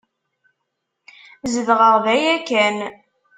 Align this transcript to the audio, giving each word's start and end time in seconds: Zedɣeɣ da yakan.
Zedɣeɣ 1.53 1.95
da 2.03 2.13
yakan. 2.23 2.77